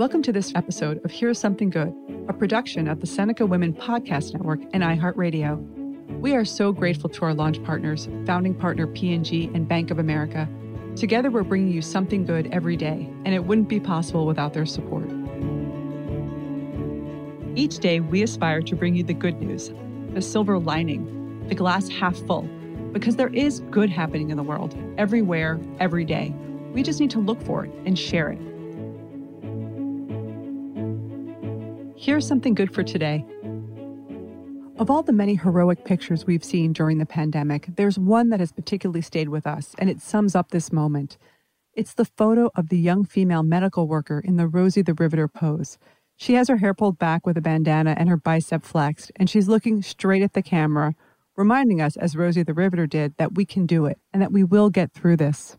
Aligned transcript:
Welcome 0.00 0.22
to 0.22 0.32
this 0.32 0.50
episode 0.54 1.04
of 1.04 1.10
Here's 1.10 1.38
Something 1.38 1.68
Good, 1.68 1.94
a 2.26 2.32
production 2.32 2.88
of 2.88 3.00
the 3.00 3.06
Seneca 3.06 3.44
Women 3.44 3.74
Podcast 3.74 4.32
Network 4.32 4.60
and 4.72 4.82
iHeartRadio. 4.82 5.58
We 6.20 6.34
are 6.34 6.44
so 6.46 6.72
grateful 6.72 7.10
to 7.10 7.26
our 7.26 7.34
launch 7.34 7.62
partners, 7.64 8.08
founding 8.24 8.54
partner 8.54 8.86
P&G 8.86 9.50
and 9.52 9.68
Bank 9.68 9.90
of 9.90 9.98
America. 9.98 10.48
Together, 10.96 11.30
we're 11.30 11.42
bringing 11.42 11.70
you 11.70 11.82
something 11.82 12.24
good 12.24 12.46
every 12.50 12.78
day, 12.78 13.12
and 13.26 13.34
it 13.34 13.44
wouldn't 13.44 13.68
be 13.68 13.78
possible 13.78 14.24
without 14.24 14.54
their 14.54 14.64
support. 14.64 15.04
Each 17.54 17.76
day, 17.76 18.00
we 18.00 18.22
aspire 18.22 18.62
to 18.62 18.74
bring 18.74 18.94
you 18.94 19.04
the 19.04 19.12
good 19.12 19.38
news, 19.38 19.70
the 20.14 20.22
silver 20.22 20.58
lining, 20.58 21.46
the 21.46 21.54
glass 21.54 21.90
half 21.90 22.16
full, 22.20 22.48
because 22.92 23.16
there 23.16 23.34
is 23.34 23.60
good 23.70 23.90
happening 23.90 24.30
in 24.30 24.38
the 24.38 24.42
world, 24.42 24.74
everywhere, 24.96 25.60
every 25.78 26.06
day. 26.06 26.34
We 26.72 26.82
just 26.82 27.00
need 27.00 27.10
to 27.10 27.20
look 27.20 27.42
for 27.42 27.66
it 27.66 27.72
and 27.84 27.98
share 27.98 28.30
it. 28.30 28.40
Here's 32.00 32.26
something 32.26 32.54
good 32.54 32.72
for 32.72 32.82
today. 32.82 33.26
Of 34.78 34.88
all 34.88 35.02
the 35.02 35.12
many 35.12 35.34
heroic 35.34 35.84
pictures 35.84 36.24
we've 36.24 36.42
seen 36.42 36.72
during 36.72 36.96
the 36.96 37.04
pandemic, 37.04 37.66
there's 37.76 37.98
one 37.98 38.30
that 38.30 38.40
has 38.40 38.52
particularly 38.52 39.02
stayed 39.02 39.28
with 39.28 39.46
us, 39.46 39.74
and 39.76 39.90
it 39.90 40.00
sums 40.00 40.34
up 40.34 40.50
this 40.50 40.72
moment. 40.72 41.18
It's 41.74 41.92
the 41.92 42.06
photo 42.06 42.50
of 42.54 42.70
the 42.70 42.78
young 42.78 43.04
female 43.04 43.42
medical 43.42 43.86
worker 43.86 44.18
in 44.18 44.38
the 44.38 44.48
Rosie 44.48 44.80
the 44.80 44.94
Riveter 44.94 45.28
pose. 45.28 45.76
She 46.16 46.32
has 46.32 46.48
her 46.48 46.56
hair 46.56 46.72
pulled 46.72 46.98
back 46.98 47.26
with 47.26 47.36
a 47.36 47.42
bandana 47.42 47.94
and 47.98 48.08
her 48.08 48.16
bicep 48.16 48.64
flexed, 48.64 49.12
and 49.16 49.28
she's 49.28 49.46
looking 49.46 49.82
straight 49.82 50.22
at 50.22 50.32
the 50.32 50.40
camera, 50.40 50.94
reminding 51.36 51.82
us, 51.82 51.98
as 51.98 52.16
Rosie 52.16 52.42
the 52.42 52.54
Riveter 52.54 52.86
did, 52.86 53.14
that 53.18 53.34
we 53.34 53.44
can 53.44 53.66
do 53.66 53.84
it 53.84 53.98
and 54.10 54.22
that 54.22 54.32
we 54.32 54.42
will 54.42 54.70
get 54.70 54.94
through 54.94 55.18
this. 55.18 55.58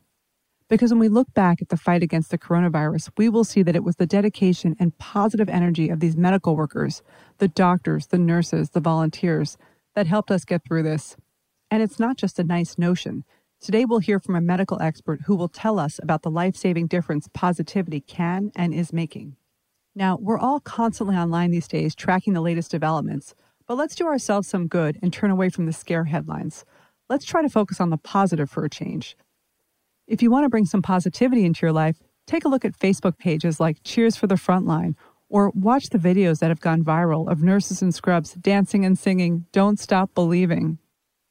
Because 0.72 0.94
when 0.94 1.00
we 1.00 1.10
look 1.10 1.34
back 1.34 1.62
at 1.62 1.68
the 1.68 1.76
fight 1.76 2.02
against 2.02 2.32
the 2.32 2.38
coronavirus, 2.38 3.10
we 3.18 3.28
will 3.28 3.44
see 3.44 3.62
that 3.62 3.76
it 3.76 3.84
was 3.84 3.98
the 3.98 4.06
dedication 4.06 4.74
and 4.80 4.98
positive 4.98 5.50
energy 5.50 5.90
of 5.90 6.00
these 6.00 6.16
medical 6.16 6.56
workers, 6.56 7.04
the 7.40 7.50
doctors, 7.50 8.08
the 8.08 8.18
nurses, 8.18 8.70
the 8.70 8.80
volunteers, 8.80 9.58
that 9.96 10.08
helped 10.08 10.32
us 10.32 10.46
get 10.46 10.64
through 10.64 10.84
this. 10.84 11.18
And 11.70 11.84
it's 11.84 12.00
not 12.00 12.16
just 12.16 12.40
a 12.40 12.46
nice 12.46 12.78
notion. 12.78 13.26
Today, 13.60 13.84
we'll 13.84 14.00
hear 14.00 14.18
from 14.18 14.38
a 14.38 14.40
medical 14.40 14.82
expert 14.82 15.24
who 15.26 15.36
will 15.36 15.50
tell 15.50 15.78
us 15.78 16.00
about 16.02 16.22
the 16.22 16.32
life 16.32 16.56
saving 16.56 16.88
difference 16.88 17.28
positivity 17.34 18.00
can 18.00 18.50
and 18.56 18.74
is 18.74 18.94
making. 18.94 19.36
Now, 19.94 20.18
we're 20.22 20.40
all 20.40 20.62
constantly 20.62 21.18
online 21.18 21.52
these 21.52 21.68
days 21.68 21.96
tracking 21.96 22.32
the 22.32 22.40
latest 22.40 22.72
developments, 22.72 23.36
but 23.68 23.76
let's 23.76 23.94
do 23.94 24.08
ourselves 24.08 24.48
some 24.48 24.70
good 24.70 24.98
and 25.02 25.12
turn 25.12 25.32
away 25.32 25.50
from 25.50 25.66
the 25.66 25.74
scare 25.74 26.06
headlines. 26.06 26.64
Let's 27.10 27.26
try 27.26 27.42
to 27.42 27.50
focus 27.50 27.82
on 27.82 27.90
the 27.90 27.98
positive 27.98 28.50
for 28.50 28.64
a 28.64 28.70
change. 28.70 29.18
If 30.12 30.22
you 30.22 30.30
want 30.30 30.44
to 30.44 30.50
bring 30.50 30.66
some 30.66 30.82
positivity 30.82 31.46
into 31.46 31.66
your 31.66 31.72
life, 31.72 31.96
take 32.28 32.44
a 32.44 32.50
look 32.50 32.66
at 32.66 32.78
Facebook 32.78 33.18
pages 33.18 33.62
like 33.62 33.78
Cheers 33.86 34.18
for 34.18 34.28
the 34.28 34.36
Frontline 34.36 34.96
or 35.30 35.52
watch 35.52 35.86
the 35.88 35.98
videos 35.98 36.40
that 36.40 36.50
have 36.50 36.60
gone 36.60 36.84
viral 36.84 37.32
of 37.32 37.42
nurses 37.42 37.82
and 37.82 37.96
scrubs 37.96 38.34
dancing 38.34 38.84
and 38.84 39.00
singing 39.00 39.46
Don't 39.54 39.80
Stop 39.80 40.14
Believing. 40.14 40.80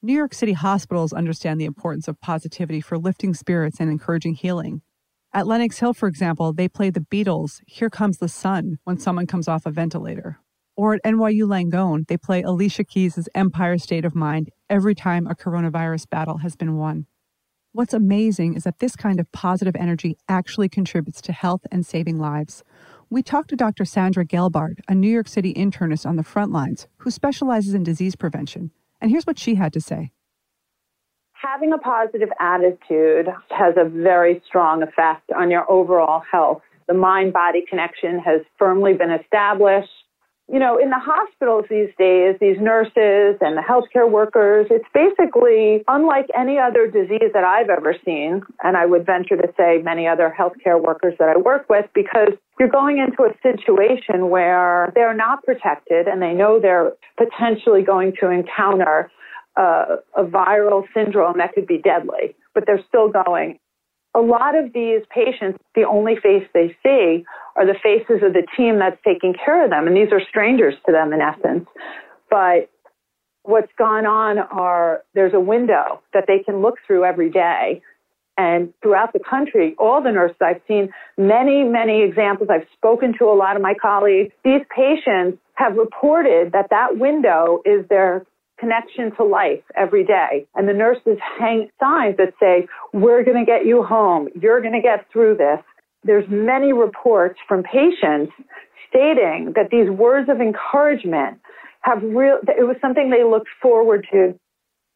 New 0.00 0.14
York 0.14 0.32
City 0.32 0.54
hospitals 0.54 1.12
understand 1.12 1.60
the 1.60 1.66
importance 1.66 2.08
of 2.08 2.22
positivity 2.22 2.80
for 2.80 2.96
lifting 2.96 3.34
spirits 3.34 3.80
and 3.80 3.90
encouraging 3.90 4.32
healing. 4.32 4.80
At 5.34 5.46
Lenox 5.46 5.78
Hill, 5.78 5.92
for 5.92 6.08
example, 6.08 6.54
they 6.54 6.66
play 6.66 6.88
the 6.88 7.00
Beatles' 7.00 7.60
Here 7.66 7.90
Comes 7.90 8.16
the 8.16 8.28
Sun 8.28 8.78
when 8.84 8.96
someone 8.96 9.26
comes 9.26 9.46
off 9.46 9.66
a 9.66 9.70
ventilator. 9.70 10.38
Or 10.74 10.94
at 10.94 11.04
NYU 11.04 11.42
Langone, 11.42 12.06
they 12.08 12.16
play 12.16 12.40
Alicia 12.40 12.84
Keys' 12.84 13.28
Empire 13.34 13.76
State 13.76 14.06
of 14.06 14.14
Mind 14.14 14.48
every 14.70 14.94
time 14.94 15.26
a 15.26 15.34
coronavirus 15.34 16.08
battle 16.08 16.38
has 16.38 16.56
been 16.56 16.78
won. 16.78 17.04
What's 17.72 17.94
amazing 17.94 18.54
is 18.54 18.64
that 18.64 18.80
this 18.80 18.96
kind 18.96 19.20
of 19.20 19.30
positive 19.30 19.76
energy 19.76 20.18
actually 20.28 20.68
contributes 20.68 21.20
to 21.20 21.32
health 21.32 21.60
and 21.70 21.86
saving 21.86 22.18
lives. 22.18 22.64
We 23.10 23.22
talked 23.22 23.50
to 23.50 23.56
Dr. 23.56 23.84
Sandra 23.84 24.24
Gelbard, 24.24 24.80
a 24.88 24.94
New 24.94 25.08
York 25.08 25.28
City 25.28 25.54
internist 25.54 26.04
on 26.04 26.16
the 26.16 26.24
front 26.24 26.50
lines 26.50 26.88
who 26.96 27.12
specializes 27.12 27.72
in 27.72 27.84
disease 27.84 28.16
prevention. 28.16 28.72
And 29.00 29.12
here's 29.12 29.24
what 29.24 29.38
she 29.38 29.54
had 29.54 29.72
to 29.74 29.80
say. 29.80 30.10
Having 31.34 31.72
a 31.72 31.78
positive 31.78 32.30
attitude 32.40 33.28
has 33.50 33.74
a 33.76 33.88
very 33.88 34.42
strong 34.48 34.82
effect 34.82 35.30
on 35.30 35.48
your 35.48 35.70
overall 35.70 36.24
health. 36.28 36.62
The 36.88 36.94
mind 36.94 37.32
body 37.32 37.64
connection 37.70 38.18
has 38.18 38.40
firmly 38.58 38.94
been 38.94 39.12
established 39.12 39.90
you 40.52 40.58
know, 40.58 40.78
in 40.78 40.90
the 40.90 40.98
hospitals 40.98 41.64
these 41.70 41.90
days, 41.96 42.34
these 42.40 42.56
nurses 42.60 43.38
and 43.40 43.56
the 43.56 43.62
healthcare 43.62 44.10
workers, 44.10 44.66
it's 44.68 44.84
basically 44.92 45.84
unlike 45.86 46.26
any 46.36 46.58
other 46.58 46.88
disease 46.88 47.30
that 47.34 47.44
I've 47.44 47.70
ever 47.70 47.94
seen. 48.04 48.42
And 48.64 48.76
I 48.76 48.84
would 48.84 49.06
venture 49.06 49.36
to 49.36 49.48
say 49.56 49.80
many 49.82 50.08
other 50.08 50.34
healthcare 50.36 50.82
workers 50.82 51.14
that 51.20 51.28
I 51.28 51.38
work 51.38 51.70
with 51.70 51.86
because 51.94 52.32
you're 52.58 52.68
going 52.68 52.98
into 52.98 53.22
a 53.22 53.32
situation 53.42 54.28
where 54.28 54.90
they're 54.96 55.14
not 55.14 55.44
protected 55.44 56.08
and 56.08 56.20
they 56.20 56.32
know 56.32 56.58
they're 56.60 56.94
potentially 57.16 57.82
going 57.82 58.14
to 58.20 58.28
encounter 58.28 59.08
a, 59.56 59.98
a 60.16 60.24
viral 60.24 60.82
syndrome 60.92 61.38
that 61.38 61.52
could 61.54 61.66
be 61.66 61.78
deadly, 61.78 62.34
but 62.54 62.64
they're 62.66 62.84
still 62.88 63.08
going 63.08 63.60
a 64.14 64.20
lot 64.20 64.56
of 64.56 64.72
these 64.72 65.02
patients, 65.10 65.58
the 65.74 65.84
only 65.84 66.16
face 66.16 66.46
they 66.52 66.76
see 66.82 67.24
are 67.56 67.66
the 67.66 67.76
faces 67.82 68.22
of 68.22 68.32
the 68.32 68.46
team 68.56 68.78
that's 68.78 68.98
taking 69.04 69.34
care 69.34 69.64
of 69.64 69.70
them. 69.70 69.86
And 69.86 69.96
these 69.96 70.12
are 70.12 70.20
strangers 70.28 70.74
to 70.86 70.92
them 70.92 71.12
in 71.12 71.20
essence. 71.20 71.68
But 72.28 72.70
what's 73.42 73.72
gone 73.78 74.06
on 74.06 74.38
are 74.38 75.02
there's 75.14 75.34
a 75.34 75.40
window 75.40 76.02
that 76.12 76.24
they 76.26 76.40
can 76.40 76.60
look 76.60 76.76
through 76.86 77.04
every 77.04 77.30
day. 77.30 77.82
And 78.36 78.72
throughout 78.82 79.12
the 79.12 79.20
country, 79.20 79.74
all 79.78 80.02
the 80.02 80.12
nurses 80.12 80.36
I've 80.40 80.62
seen, 80.66 80.90
many, 81.18 81.62
many 81.62 82.02
examples. 82.02 82.48
I've 82.50 82.66
spoken 82.74 83.12
to 83.18 83.26
a 83.26 83.36
lot 83.36 83.54
of 83.54 83.62
my 83.62 83.74
colleagues. 83.74 84.32
These 84.44 84.62
patients 84.74 85.38
have 85.54 85.76
reported 85.76 86.52
that 86.52 86.68
that 86.70 86.96
window 86.96 87.60
is 87.66 87.86
their 87.90 88.24
connection 88.60 89.14
to 89.16 89.24
life 89.24 89.62
every 89.76 90.04
day. 90.04 90.46
And 90.54 90.68
the 90.68 90.72
nurses 90.72 91.18
hang 91.38 91.70
signs 91.80 92.16
that 92.18 92.34
say, 92.38 92.68
we're 92.92 93.24
going 93.24 93.38
to 93.38 93.44
get 93.44 93.66
you 93.66 93.82
home. 93.82 94.28
You're 94.40 94.60
going 94.60 94.74
to 94.74 94.82
get 94.82 95.06
through 95.12 95.36
this. 95.36 95.58
There's 96.04 96.26
many 96.28 96.72
reports 96.72 97.38
from 97.48 97.62
patients 97.62 98.32
stating 98.88 99.52
that 99.56 99.68
these 99.70 99.88
words 99.90 100.28
of 100.28 100.40
encouragement 100.40 101.38
have 101.82 102.02
real, 102.02 102.38
it 102.46 102.66
was 102.66 102.76
something 102.80 103.10
they 103.10 103.24
looked 103.24 103.48
forward 103.62 104.06
to 104.12 104.38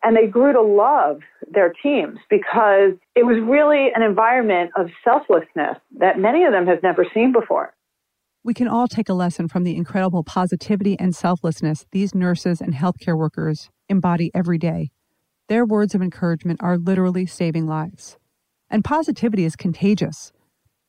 and 0.03 0.15
they 0.15 0.27
grew 0.27 0.53
to 0.53 0.61
love 0.61 1.21
their 1.51 1.73
teams 1.83 2.19
because 2.29 2.93
it 3.17 3.25
was 3.25 3.43
really 3.43 3.89
an 3.95 4.03
environment 4.03 4.71
of 4.77 4.89
selflessness 5.03 5.79
that 5.99 6.19
many 6.19 6.45
of 6.45 6.53
them 6.53 6.67
have 6.67 6.83
never 6.83 7.07
seen 7.15 7.33
before. 7.33 7.73
We 8.47 8.53
can 8.53 8.69
all 8.69 8.87
take 8.87 9.09
a 9.09 9.15
lesson 9.15 9.49
from 9.49 9.65
the 9.65 9.75
incredible 9.75 10.23
positivity 10.23 10.99
and 11.01 11.17
selflessness 11.17 11.87
these 11.93 12.15
nurses 12.15 12.61
and 12.61 12.75
healthcare 12.75 13.17
workers 13.17 13.71
embody 13.89 14.31
every 14.35 14.59
day. 14.59 14.91
Their 15.49 15.65
words 15.65 15.95
of 15.95 16.03
encouragement 16.03 16.63
are 16.63 16.77
literally 16.77 17.25
saving 17.25 17.67
lives. 17.67 18.19
And 18.69 18.85
positivity 18.85 19.47
is 19.47 19.57
contagious. 19.57 20.31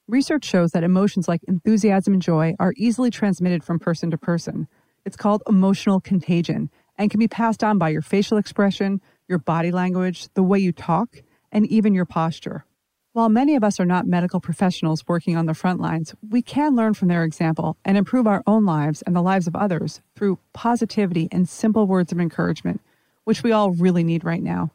Research 0.06 0.44
shows 0.44 0.72
that 0.72 0.84
emotions 0.84 1.30
like 1.30 1.46
enthusiasm 1.48 2.12
and 2.16 2.22
joy 2.22 2.56
are 2.60 2.74
easily 2.76 3.10
transmitted 3.10 3.64
from 3.64 3.80
person 3.80 4.12
to 4.12 4.18
person. 4.18 4.68
It's 5.06 5.16
called 5.16 5.42
emotional 5.48 6.02
contagion 6.02 6.70
and 6.98 7.10
can 7.10 7.22
be 7.22 7.30
passed 7.30 7.64
on 7.64 7.78
by 7.78 7.88
your 7.88 8.02
facial 8.02 8.38
expression, 8.38 9.00
your 9.30 9.40
body 9.40 9.72
language, 9.72 10.28
the 10.34 10.44
way 10.44 10.60
you 10.60 10.74
talk, 10.74 11.22
and 11.54 11.66
even 11.68 11.94
your 11.94 12.06
posture. 12.06 12.66
While 13.16 13.30
many 13.30 13.56
of 13.56 13.64
us 13.64 13.80
are 13.80 13.86
not 13.86 14.08
medical 14.08 14.42
professionals 14.42 15.08
working 15.08 15.38
on 15.38 15.46
the 15.46 15.54
front 15.54 15.80
lines, 15.80 16.14
we 16.30 16.42
can 16.42 16.76
learn 16.76 16.96
from 16.96 17.08
their 17.08 17.24
example 17.24 17.78
and 17.86 17.98
improve 17.98 18.28
our 18.28 18.44
own 18.46 18.66
lives 18.66 19.02
and 19.04 19.16
the 19.16 19.22
lives 19.22 19.48
of 19.48 19.56
others 19.56 20.02
through 20.18 20.38
positivity 20.52 21.30
and 21.32 21.48
simple 21.48 21.88
words 21.88 22.12
of 22.12 22.20
encouragement, 22.20 22.82
which 23.24 23.42
we 23.42 23.54
all 23.54 23.72
really 23.72 24.04
need 24.04 24.26
right 24.26 24.44
now. 24.44 24.70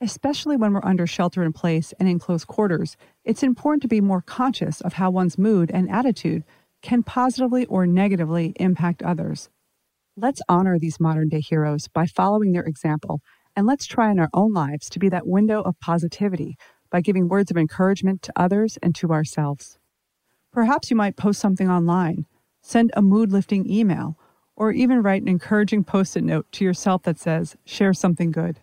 Especially 0.00 0.56
when 0.56 0.72
we're 0.72 0.84
under 0.84 1.06
shelter 1.06 1.44
in 1.44 1.52
place 1.52 1.94
and 2.00 2.08
in 2.08 2.18
close 2.18 2.44
quarters, 2.44 2.96
it's 3.24 3.44
important 3.44 3.82
to 3.82 3.88
be 3.88 4.00
more 4.00 4.22
conscious 4.22 4.80
of 4.80 4.94
how 4.94 5.12
one's 5.12 5.38
mood 5.38 5.70
and 5.72 5.88
attitude 5.88 6.42
can 6.82 7.04
positively 7.04 7.64
or 7.66 7.86
negatively 7.86 8.54
impact 8.56 9.04
others. 9.04 9.50
Let's 10.16 10.42
honor 10.48 10.80
these 10.80 10.98
modern 10.98 11.28
day 11.28 11.42
heroes 11.42 11.86
by 11.86 12.06
following 12.06 12.50
their 12.50 12.64
example, 12.64 13.20
and 13.54 13.68
let's 13.68 13.86
try 13.86 14.10
in 14.10 14.18
our 14.18 14.30
own 14.34 14.52
lives 14.52 14.90
to 14.90 14.98
be 14.98 15.08
that 15.10 15.28
window 15.28 15.62
of 15.62 15.78
positivity 15.78 16.56
by 16.90 17.00
giving 17.00 17.28
words 17.28 17.50
of 17.50 17.56
encouragement 17.56 18.22
to 18.22 18.32
others 18.36 18.78
and 18.82 18.94
to 18.96 19.10
ourselves. 19.10 19.78
Perhaps 20.52 20.90
you 20.90 20.96
might 20.96 21.16
post 21.16 21.40
something 21.40 21.70
online, 21.70 22.26
send 22.62 22.90
a 22.94 23.02
mood 23.02 23.32
lifting 23.32 23.70
email, 23.70 24.16
or 24.56 24.72
even 24.72 25.02
write 25.02 25.22
an 25.22 25.28
encouraging 25.28 25.84
post 25.84 26.16
it 26.16 26.24
note 26.24 26.50
to 26.52 26.64
yourself 26.64 27.02
that 27.04 27.18
says, 27.18 27.56
share 27.64 27.94
something 27.94 28.30
good. 28.32 28.58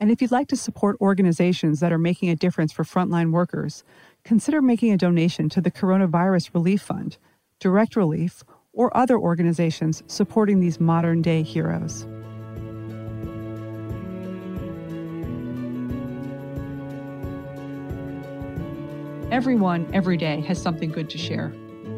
And 0.00 0.10
if 0.10 0.20
you'd 0.20 0.32
like 0.32 0.48
to 0.48 0.56
support 0.56 0.96
organizations 1.00 1.80
that 1.80 1.92
are 1.92 1.98
making 1.98 2.28
a 2.30 2.36
difference 2.36 2.72
for 2.72 2.82
frontline 2.82 3.30
workers, 3.30 3.84
consider 4.24 4.60
making 4.60 4.92
a 4.92 4.96
donation 4.96 5.48
to 5.50 5.60
the 5.60 5.70
Coronavirus 5.70 6.52
Relief 6.52 6.82
Fund, 6.82 7.16
Direct 7.60 7.94
Relief, 7.94 8.42
or 8.72 8.94
other 8.96 9.16
organizations 9.16 10.02
supporting 10.08 10.58
these 10.58 10.80
modern 10.80 11.22
day 11.22 11.42
heroes. 11.42 12.06
Everyone, 19.34 19.90
every 19.92 20.16
day, 20.16 20.42
has 20.42 20.62
something 20.62 20.92
good 20.92 21.10
to 21.10 21.18
share. 21.18 21.48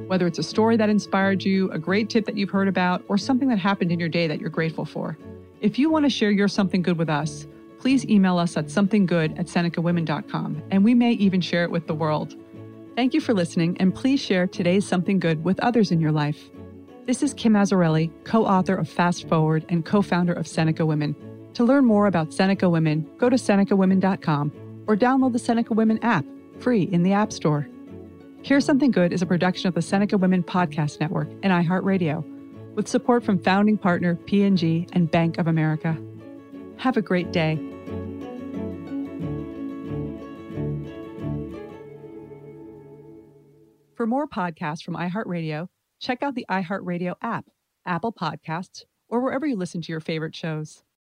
whether 0.07 0.27
it's 0.27 0.39
a 0.39 0.43
story 0.43 0.77
that 0.79 0.89
inspired 0.89 1.45
you, 1.45 1.71
a 1.71 1.79
great 1.79 2.09
tip 2.09 2.25
that 2.25 2.35
you've 2.35 2.49
heard 2.49 2.67
about, 2.67 3.03
or 3.09 3.19
something 3.19 3.49
that 3.49 3.59
happened 3.59 3.93
in 3.93 4.01
your 4.01 4.09
day 4.09 4.27
that 4.27 4.41
you're 4.41 4.49
grateful 4.49 4.87
for. 4.87 5.19
If 5.61 5.79
you 5.79 5.91
want 5.91 6.07
to 6.07 6.09
share 6.09 6.31
your 6.31 6.49
something 6.49 6.81
good 6.81 6.97
with 6.97 7.11
us, 7.11 7.47
please 7.79 8.07
email 8.07 8.39
us 8.39 8.57
at 8.57 8.67
somethinggood 8.67 9.39
at 9.39 9.49
senecawomen.com, 9.49 10.63
and 10.71 10.83
we 10.83 10.95
may 10.95 11.13
even 11.13 11.43
share 11.43 11.63
it 11.65 11.71
with 11.71 11.87
the 11.87 11.95
world. 11.95 12.37
Thank 12.95 13.13
you 13.13 13.21
for 13.21 13.35
listening, 13.35 13.77
and 13.81 13.95
please 13.95 14.19
share 14.19 14.47
today's 14.47 14.87
something 14.87 15.19
good 15.19 15.45
with 15.45 15.61
others 15.61 15.91
in 15.91 16.01
your 16.01 16.13
life. 16.13 16.49
This 17.05 17.23
is 17.23 17.35
Kim 17.35 17.53
Azzarelli, 17.53 18.11
co 18.25 18.47
author 18.47 18.77
of 18.77 18.89
Fast 18.89 19.29
Forward 19.29 19.67
and 19.69 19.85
co 19.85 20.01
founder 20.01 20.33
of 20.33 20.49
Seneca 20.49 20.87
Women. 20.87 21.15
To 21.53 21.65
learn 21.65 21.85
more 21.85 22.07
about 22.07 22.33
Seneca 22.33 22.71
Women, 22.71 23.07
go 23.19 23.29
to 23.29 23.37
senecawomen.com 23.37 24.53
or 24.87 24.97
download 24.97 25.33
the 25.33 25.39
Seneca 25.39 25.75
Women 25.75 25.99
app, 26.03 26.25
free 26.61 26.85
in 26.85 27.03
the 27.03 27.13
App 27.13 27.33
Store. 27.33 27.69
Here's 28.43 28.65
Something 28.65 28.91
Good 28.91 29.13
is 29.13 29.23
a 29.23 29.27
production 29.27 29.69
of 29.69 29.75
the 29.75 29.83
Seneca 29.83 30.17
Women 30.17 30.43
Podcast 30.43 31.01
Network 31.01 31.29
and 31.43 31.53
iHeartRadio, 31.53 32.25
with 32.75 32.87
support 32.87 33.25
from 33.25 33.39
founding 33.43 33.77
partner 33.77 34.15
P&G 34.15 34.87
and 34.93 35.11
Bank 35.11 35.39
of 35.39 35.47
America. 35.47 35.97
Have 36.77 36.97
a 36.97 37.03
great 37.03 37.33
day. 37.33 37.57
For 43.97 44.07
more 44.07 44.29
podcasts 44.29 44.83
from 44.83 44.95
iHeartRadio, 44.95 45.69
check 45.99 46.23
out 46.23 46.35
the 46.35 46.47
iHeartRadio 46.51 47.15
app, 47.23 47.47
Apple 47.87 48.13
Podcasts, 48.13 48.85
or 49.09 49.21
wherever 49.21 49.47
you 49.47 49.57
listen 49.57 49.81
to 49.81 49.91
your 49.91 50.01
favorite 50.01 50.37
shows. 50.37 50.85